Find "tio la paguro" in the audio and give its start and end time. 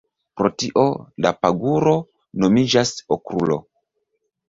0.63-1.95